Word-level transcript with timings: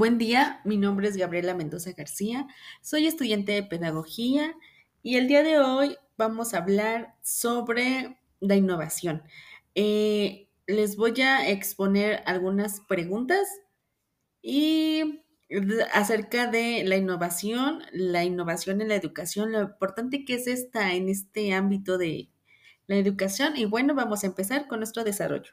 Buen 0.00 0.16
día, 0.16 0.62
mi 0.64 0.78
nombre 0.78 1.08
es 1.08 1.18
Gabriela 1.18 1.52
Mendoza 1.52 1.92
García, 1.92 2.46
soy 2.80 3.06
estudiante 3.06 3.52
de 3.52 3.62
pedagogía 3.62 4.56
y 5.02 5.16
el 5.16 5.28
día 5.28 5.42
de 5.42 5.58
hoy 5.58 5.98
vamos 6.16 6.54
a 6.54 6.56
hablar 6.56 7.16
sobre 7.20 8.18
la 8.40 8.56
innovación. 8.56 9.22
Eh, 9.74 10.48
les 10.66 10.96
voy 10.96 11.20
a 11.20 11.46
exponer 11.50 12.22
algunas 12.24 12.80
preguntas 12.80 13.46
y 14.40 15.20
acerca 15.92 16.46
de 16.46 16.82
la 16.84 16.96
innovación, 16.96 17.82
la 17.92 18.24
innovación 18.24 18.80
en 18.80 18.88
la 18.88 18.94
educación, 18.94 19.52
lo 19.52 19.60
importante 19.60 20.24
que 20.24 20.32
es 20.36 20.46
esta 20.46 20.94
en 20.94 21.10
este 21.10 21.52
ámbito 21.52 21.98
de 21.98 22.30
la 22.86 22.96
educación 22.96 23.54
y 23.54 23.66
bueno, 23.66 23.94
vamos 23.94 24.24
a 24.24 24.28
empezar 24.28 24.66
con 24.66 24.78
nuestro 24.78 25.04
desarrollo. 25.04 25.52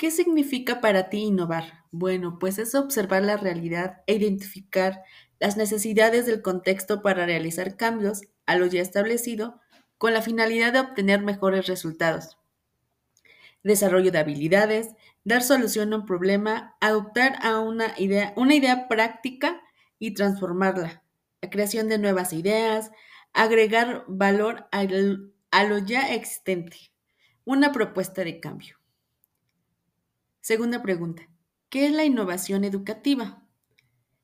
¿Qué 0.00 0.10
significa 0.10 0.80
para 0.80 1.10
ti 1.10 1.18
innovar? 1.18 1.84
Bueno, 1.90 2.38
pues 2.38 2.56
es 2.56 2.74
observar 2.74 3.22
la 3.22 3.36
realidad 3.36 4.00
e 4.06 4.14
identificar 4.14 5.02
las 5.38 5.58
necesidades 5.58 6.24
del 6.24 6.40
contexto 6.40 7.02
para 7.02 7.26
realizar 7.26 7.76
cambios 7.76 8.22
a 8.46 8.56
lo 8.56 8.64
ya 8.64 8.80
establecido 8.80 9.60
con 9.98 10.14
la 10.14 10.22
finalidad 10.22 10.72
de 10.72 10.78
obtener 10.80 11.20
mejores 11.20 11.66
resultados. 11.66 12.38
Desarrollo 13.62 14.10
de 14.10 14.20
habilidades, 14.20 14.88
dar 15.24 15.42
solución 15.42 15.92
a 15.92 15.96
un 15.96 16.06
problema, 16.06 16.78
adoptar 16.80 17.36
a 17.42 17.58
una 17.60 17.92
idea, 17.98 18.32
una 18.36 18.54
idea 18.54 18.88
práctica 18.88 19.60
y 19.98 20.14
transformarla. 20.14 21.02
La 21.42 21.50
creación 21.50 21.90
de 21.90 21.98
nuevas 21.98 22.32
ideas, 22.32 22.90
agregar 23.34 24.06
valor 24.08 24.66
a 24.70 25.64
lo 25.64 25.78
ya 25.78 26.14
existente. 26.14 26.90
Una 27.44 27.70
propuesta 27.70 28.24
de 28.24 28.40
cambio. 28.40 28.79
Segunda 30.40 30.82
pregunta. 30.82 31.28
¿Qué 31.68 31.86
es 31.86 31.92
la 31.92 32.04
innovación 32.04 32.64
educativa? 32.64 33.46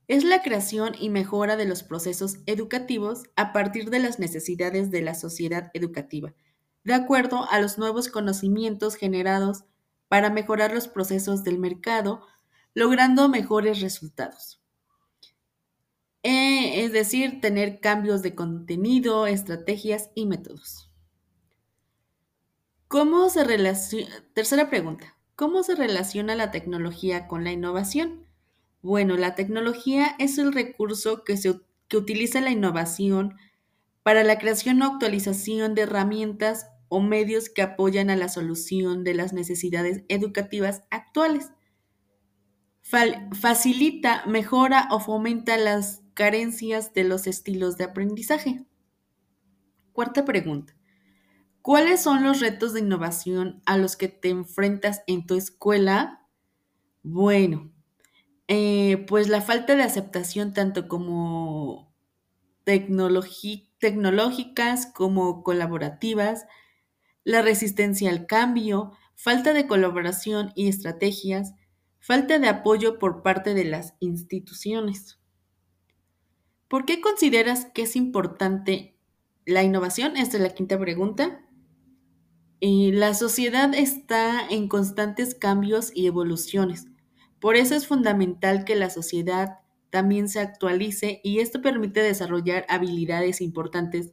Es 0.08 0.24
la 0.24 0.42
creación 0.42 0.94
y 0.98 1.10
mejora 1.10 1.56
de 1.56 1.66
los 1.66 1.82
procesos 1.82 2.38
educativos 2.46 3.24
a 3.36 3.52
partir 3.52 3.90
de 3.90 3.98
las 3.98 4.18
necesidades 4.18 4.90
de 4.90 5.02
la 5.02 5.14
sociedad 5.14 5.70
educativa, 5.74 6.32
de 6.84 6.94
acuerdo 6.94 7.46
a 7.50 7.60
los 7.60 7.76
nuevos 7.76 8.08
conocimientos 8.08 8.94
generados 8.94 9.64
para 10.08 10.30
mejorar 10.30 10.72
los 10.72 10.88
procesos 10.88 11.44
del 11.44 11.58
mercado, 11.58 12.22
logrando 12.72 13.28
mejores 13.28 13.80
resultados. 13.80 14.62
Eh, 16.22 16.84
es 16.84 16.92
decir, 16.92 17.40
tener 17.40 17.80
cambios 17.80 18.22
de 18.22 18.34
contenido, 18.34 19.26
estrategias 19.26 20.10
y 20.14 20.26
métodos. 20.26 20.90
¿Cómo 22.88 23.28
se 23.28 23.44
relaciona? 23.44 24.08
Tercera 24.32 24.70
pregunta. 24.70 25.15
¿Cómo 25.36 25.62
se 25.62 25.74
relaciona 25.74 26.34
la 26.34 26.50
tecnología 26.50 27.28
con 27.28 27.44
la 27.44 27.52
innovación? 27.52 28.26
Bueno, 28.80 29.18
la 29.18 29.34
tecnología 29.34 30.16
es 30.18 30.38
el 30.38 30.50
recurso 30.50 31.24
que, 31.24 31.36
se, 31.36 31.60
que 31.88 31.98
utiliza 31.98 32.40
la 32.40 32.50
innovación 32.50 33.36
para 34.02 34.24
la 34.24 34.38
creación 34.38 34.80
o 34.80 34.86
actualización 34.86 35.74
de 35.74 35.82
herramientas 35.82 36.68
o 36.88 37.00
medios 37.00 37.50
que 37.50 37.60
apoyan 37.60 38.08
a 38.08 38.16
la 38.16 38.30
solución 38.30 39.04
de 39.04 39.12
las 39.12 39.34
necesidades 39.34 40.04
educativas 40.08 40.84
actuales. 40.90 41.50
facilita, 43.32 44.24
mejora 44.26 44.88
o 44.90 45.00
fomenta 45.00 45.58
las 45.58 46.02
carencias 46.14 46.94
de 46.94 47.04
los 47.04 47.26
estilos 47.26 47.76
de 47.76 47.84
aprendizaje. 47.84 48.64
Cuarta 49.92 50.24
pregunta. 50.24 50.75
¿Cuáles 51.66 52.00
son 52.00 52.22
los 52.22 52.38
retos 52.38 52.74
de 52.74 52.78
innovación 52.78 53.60
a 53.66 53.76
los 53.76 53.96
que 53.96 54.06
te 54.06 54.28
enfrentas 54.28 55.02
en 55.08 55.26
tu 55.26 55.34
escuela? 55.34 56.24
Bueno, 57.02 57.72
eh, 58.46 59.04
pues 59.08 59.26
la 59.26 59.40
falta 59.40 59.74
de 59.74 59.82
aceptación 59.82 60.54
tanto 60.54 60.86
como 60.86 61.92
tecnológicas 62.62 64.86
como 64.94 65.42
colaborativas, 65.42 66.46
la 67.24 67.42
resistencia 67.42 68.10
al 68.10 68.26
cambio, 68.26 68.92
falta 69.16 69.52
de 69.52 69.66
colaboración 69.66 70.52
y 70.54 70.68
estrategias, 70.68 71.54
falta 71.98 72.38
de 72.38 72.46
apoyo 72.46 73.00
por 73.00 73.24
parte 73.24 73.54
de 73.54 73.64
las 73.64 73.94
instituciones. 73.98 75.18
¿Por 76.68 76.84
qué 76.84 77.00
consideras 77.00 77.64
que 77.64 77.82
es 77.82 77.96
importante 77.96 78.96
la 79.44 79.64
innovación? 79.64 80.16
Esta 80.16 80.36
es 80.36 80.44
la 80.44 80.50
quinta 80.50 80.78
pregunta. 80.78 81.42
Y 82.58 82.92
la 82.92 83.14
sociedad 83.14 83.74
está 83.74 84.46
en 84.48 84.68
constantes 84.68 85.34
cambios 85.34 85.92
y 85.94 86.06
evoluciones. 86.06 86.86
Por 87.40 87.56
eso 87.56 87.74
es 87.74 87.86
fundamental 87.86 88.64
que 88.64 88.76
la 88.76 88.90
sociedad 88.90 89.58
también 89.90 90.28
se 90.28 90.40
actualice 90.40 91.20
y 91.22 91.40
esto 91.40 91.60
permite 91.60 92.00
desarrollar 92.00 92.64
habilidades 92.68 93.40
importantes 93.40 94.12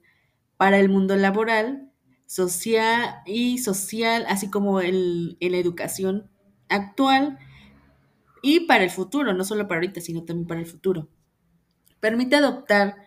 para 0.58 0.80
el 0.80 0.90
mundo 0.90 1.16
laboral, 1.16 1.90
social 2.26 3.16
y 3.26 3.59
social, 3.59 4.26
así 4.28 4.50
como 4.50 4.81
en 4.81 5.38
la 5.40 5.58
educación 5.58 6.30
actual 6.70 7.40
y 8.42 8.62
para 8.62 8.84
el 8.84 8.90
futuro, 8.90 9.34
no 9.34 9.46
solo 9.46 9.68
para 9.68 9.80
ahorita, 9.80 10.02
sino 10.02 10.24
también 10.25 10.48
para 10.48 10.60
el 10.60 10.66
futuro. 10.66 11.08
Permite 12.00 12.36
adoptar 12.36 12.98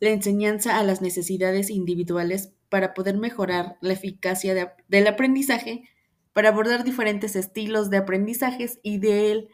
la 0.00 0.10
enseñanza 0.10 0.78
a 0.78 0.84
las 0.84 1.02
necesidades 1.02 1.70
individuales 1.70 2.52
para 2.68 2.94
poder 2.94 3.16
mejorar 3.16 3.76
la 3.80 3.94
eficacia 3.94 4.76
del 4.88 5.06
aprendizaje, 5.06 5.88
para 6.32 6.50
abordar 6.50 6.84
diferentes 6.84 7.36
estilos 7.36 7.90
de 7.90 7.96
aprendizajes 7.96 8.78
y 8.82 8.98
del 8.98 9.48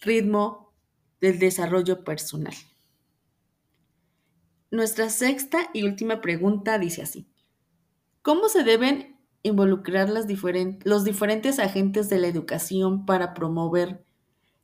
ritmo 0.00 0.72
del 1.20 1.38
desarrollo 1.38 2.04
personal. 2.04 2.54
Nuestra 4.70 5.10
sexta 5.10 5.68
y 5.74 5.82
última 5.82 6.20
pregunta 6.20 6.78
dice 6.78 7.02
así. 7.02 7.26
¿Cómo 8.22 8.48
se 8.48 8.62
deben 8.62 9.18
involucrar 9.42 10.08
los 10.08 10.26
diferentes 11.04 11.58
agentes 11.58 12.08
de 12.08 12.18
la 12.18 12.28
educación 12.28 13.04
para 13.04 13.34
promover 13.34 14.04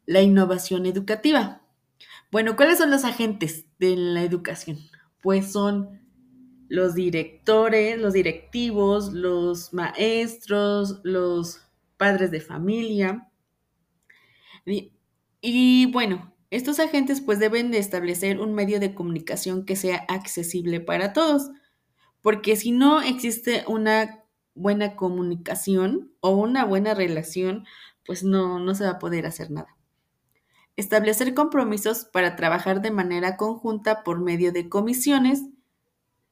la 0.07 0.23
innovación 0.23 0.87
educativa? 0.87 1.63
Bueno, 2.31 2.57
¿cuáles 2.57 2.79
son 2.79 2.91
los 2.91 3.05
agentes 3.05 3.67
de 3.79 3.97
la 3.97 4.23
educación? 4.23 4.79
Pues 5.23 5.53
son 5.53 6.06
los 6.69 6.95
directores, 6.95 7.99
los 7.99 8.13
directivos, 8.13 9.13
los 9.13 9.73
maestros, 9.73 11.01
los 11.05 11.61
padres 11.97 12.31
de 12.31 12.41
familia. 12.41 13.31
Y, 15.41 15.87
bueno, 15.93 16.35
estos 16.51 16.81
agentes 16.81 17.21
pues 17.21 17.39
deben 17.39 17.71
de 17.71 17.79
establecer 17.79 18.41
un 18.41 18.55
medio 18.55 18.81
de 18.81 18.95
comunicación 18.95 19.65
que 19.65 19.77
sea 19.77 20.05
accesible 20.09 20.81
para 20.81 21.13
todos, 21.13 21.51
porque 22.21 22.57
si 22.57 22.73
no 22.73 23.01
existe 23.03 23.65
una 23.69 24.25
buena 24.55 24.97
comunicación 24.97 26.13
o 26.21 26.31
una 26.31 26.65
buena 26.65 26.95
relación, 26.95 27.65
pues 28.05 28.25
no, 28.25 28.59
no 28.59 28.75
se 28.75 28.85
va 28.85 28.93
a 28.93 28.99
poder 28.99 29.27
hacer 29.27 29.51
nada. 29.51 29.77
Establecer 30.77 31.35
compromisos 31.35 32.05
para 32.05 32.37
trabajar 32.37 32.83
de 32.83 32.91
manera 32.91 33.37
conjunta 33.37 34.03
por 34.03 34.21
medio 34.21 34.53
de 34.53 34.69
comisiones 34.69 35.45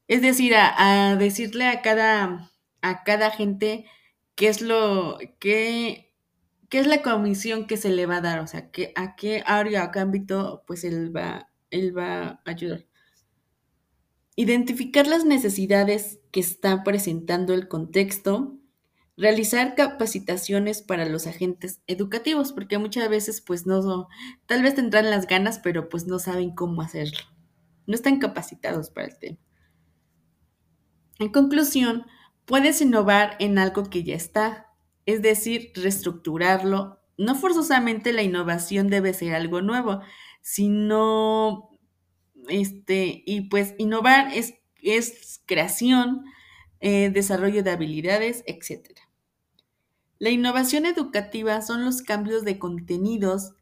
es 0.08 0.22
decir, 0.22 0.54
a, 0.56 1.16
decirle 1.16 1.66
a 1.66 1.82
cada, 1.82 2.50
a 2.82 3.04
cada 3.04 3.30
gente 3.30 3.86
qué 4.34 4.48
es 4.48 4.60
lo, 4.60 5.18
qué, 5.38 6.12
qué 6.68 6.78
es 6.78 6.86
la 6.86 7.02
comisión 7.02 7.66
que 7.66 7.76
se 7.76 7.90
le 7.90 8.06
va 8.06 8.16
a 8.16 8.20
dar, 8.20 8.40
o 8.40 8.46
sea, 8.46 8.70
que, 8.70 8.92
a 8.96 9.16
qué 9.16 9.42
área, 9.46 9.84
a 9.84 9.90
qué 9.92 10.00
ámbito, 10.00 10.62
pues 10.66 10.84
él 10.84 11.14
va, 11.14 11.48
él 11.70 11.96
va 11.96 12.22
a 12.28 12.42
ayudar. 12.44 12.84
Identificar 14.36 15.06
las 15.06 15.24
necesidades 15.24 16.20
que 16.32 16.40
está 16.40 16.82
presentando 16.82 17.54
el 17.54 17.68
contexto, 17.68 18.58
realizar 19.16 19.76
capacitaciones 19.76 20.82
para 20.82 21.06
los 21.06 21.26
agentes 21.26 21.80
educativos, 21.86 22.52
porque 22.52 22.78
muchas 22.78 23.08
veces 23.08 23.40
pues 23.40 23.64
no, 23.64 24.08
tal 24.46 24.62
vez 24.62 24.74
tendrán 24.74 25.08
las 25.10 25.26
ganas, 25.28 25.60
pero 25.60 25.88
pues 25.88 26.06
no 26.06 26.18
saben 26.18 26.50
cómo 26.50 26.82
hacerlo. 26.82 27.20
No 27.86 27.94
están 27.94 28.18
capacitados 28.18 28.90
para 28.90 29.06
el 29.06 29.18
tema. 29.18 29.38
En 31.18 31.28
conclusión, 31.28 32.06
puedes 32.44 32.80
innovar 32.80 33.36
en 33.38 33.58
algo 33.58 33.84
que 33.84 34.02
ya 34.02 34.14
está, 34.14 34.66
es 35.06 35.22
decir, 35.22 35.72
reestructurarlo. 35.74 37.00
No 37.16 37.34
forzosamente 37.34 38.12
la 38.12 38.22
innovación 38.22 38.88
debe 38.88 39.14
ser 39.14 39.34
algo 39.34 39.62
nuevo, 39.62 40.00
sino, 40.40 41.70
este, 42.48 43.22
y 43.24 43.42
pues 43.42 43.74
innovar 43.78 44.32
es, 44.34 44.54
es 44.82 45.40
creación, 45.46 46.24
eh, 46.80 47.10
desarrollo 47.10 47.62
de 47.62 47.70
habilidades, 47.70 48.42
etc. 48.46 48.98
La 50.18 50.30
innovación 50.30 50.86
educativa 50.86 51.62
son 51.62 51.84
los 51.84 52.02
cambios 52.02 52.44
de 52.44 52.58
contenidos, 52.58 53.52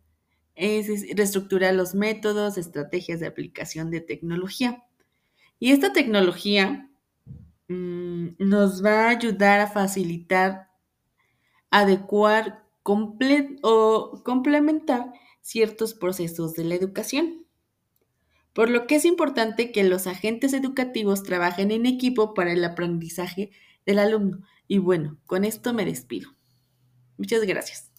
es 0.55 0.88
reestructurar 1.16 1.75
los 1.75 1.94
métodos, 1.94 2.58
estrategias 2.58 3.20
de 3.20 3.26
aplicación 3.26 3.90
de 3.90 4.00
tecnología. 4.00 4.84
Y 5.58 5.72
esta 5.72 5.93
tecnología 5.93 6.90
nos 8.38 8.84
va 8.84 9.06
a 9.06 9.10
ayudar 9.10 9.60
a 9.60 9.66
facilitar, 9.66 10.70
adecuar 11.70 12.64
o 13.62 14.22
complementar 14.24 15.12
ciertos 15.40 15.94
procesos 15.94 16.54
de 16.54 16.64
la 16.64 16.74
educación. 16.74 17.46
Por 18.52 18.69
lo 18.69 18.86
que 18.86 18.96
es 18.96 19.04
importante 19.04 19.72
que 19.72 19.84
los 19.84 20.06
agentes 20.06 20.52
educativos 20.52 21.22
trabajen 21.22 21.70
en 21.70 21.86
equipo 21.86 22.34
para 22.34 22.52
el 22.52 22.64
aprendizaje 22.64 23.50
del 23.86 23.98
alumno. 23.98 24.42
Y 24.69 24.78
bueno, 24.78 25.19
con 25.26 25.44
esto 25.44 25.72
me 25.72 25.84
despido. 25.84 26.30
Muchas 27.16 27.42
gracias. 27.44 27.91